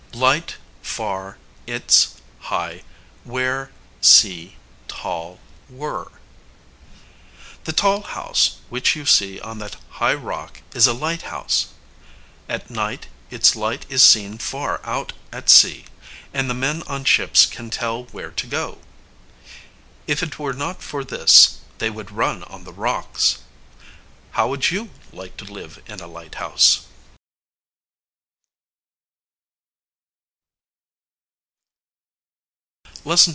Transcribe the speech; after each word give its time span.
light 0.13 0.57
far 0.81 1.37
its 1.65 2.21
high 2.51 2.81
where 3.23 3.69
sea 4.01 4.55
tall 4.87 5.39
were 5.69 6.11
The 7.65 7.71
tall 7.71 8.01
house 8.01 8.57
which 8.69 8.93
you 8.95 9.05
see 9.05 9.39
on 9.39 9.59
that 9.59 9.77
high 10.01 10.13
rock 10.15 10.61
is 10.75 10.85
a 10.87 10.93
lighthouse. 11.05 11.67
At 12.49 12.69
night 12.71 13.07
its 13.29 13.55
light 13.55 13.85
is 13.89 14.01
seen 14.03 14.37
far 14.39 14.81
out 14.83 15.13
at 15.31 15.47
sea, 15.49 15.85
and 16.33 16.49
the 16.49 16.53
men 16.65 16.81
on 16.87 17.03
ships 17.05 17.45
can 17.45 17.69
tell 17.69 18.03
where 18.05 18.31
to 18.31 18.47
go. 18.47 18.79
If 20.07 20.21
it 20.23 20.37
were 20.39 20.53
not 20.57 20.81
for 20.81 21.03
this, 21.05 21.61
they 21.77 21.89
would 21.91 22.11
run 22.23 22.43
on 22.45 22.63
the 22.65 22.73
rocks. 22.73 23.41
How 24.31 24.47
would 24.49 24.71
you 24.71 24.89
like 25.13 25.37
to 25.37 25.45
live 25.59 25.79
in 25.85 25.99
a 26.01 26.07
lighthouse? 26.07 26.85